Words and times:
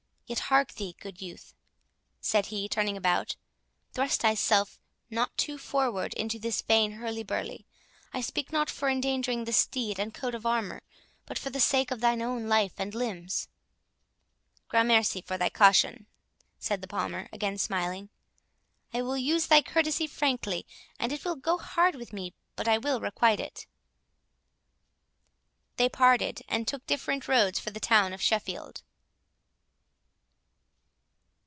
—Yet 0.31 0.39
hark 0.47 0.75
thee, 0.75 0.95
good 0.97 1.21
youth," 1.21 1.53
said 2.21 2.45
he, 2.45 2.69
turning 2.69 2.95
about, 2.95 3.35
"thrust 3.91 4.21
thyself 4.21 4.79
not 5.09 5.35
too 5.35 5.57
forward 5.57 6.13
into 6.13 6.39
this 6.39 6.61
vain 6.61 6.93
hurly 6.93 7.21
burly—I 7.21 8.21
speak 8.21 8.49
not 8.53 8.69
for 8.69 8.87
endangering 8.87 9.43
the 9.43 9.51
steed, 9.51 9.99
and 9.99 10.13
coat 10.13 10.33
of 10.33 10.45
armour, 10.45 10.83
but 11.25 11.37
for 11.37 11.49
the 11.49 11.59
sake 11.59 11.91
of 11.91 11.99
thine 11.99 12.21
own 12.21 12.47
life 12.47 12.71
and 12.77 12.95
limbs." 12.95 13.49
"Gramercy 14.69 15.19
for 15.21 15.37
thy 15.37 15.49
caution," 15.49 16.07
said 16.57 16.79
the 16.81 16.87
Palmer, 16.87 17.27
again 17.33 17.57
smiling; 17.57 18.07
"I 18.93 19.01
will 19.01 19.17
use 19.17 19.47
thy 19.47 19.61
courtesy 19.61 20.07
frankly, 20.07 20.65
and 20.97 21.11
it 21.11 21.25
will 21.25 21.35
go 21.35 21.57
hard 21.57 21.95
with 21.95 22.13
me 22.13 22.33
but 22.55 22.69
I 22.69 22.77
will 22.77 23.01
requite 23.01 23.41
it." 23.41 23.67
They 25.75 25.89
parted, 25.89 26.43
and 26.47 26.65
took 26.69 26.87
different 26.87 27.27
roads 27.27 27.59
for 27.59 27.71
the 27.71 27.81
town 27.81 28.13
of 28.13 28.21
Sheffield. 28.21 28.81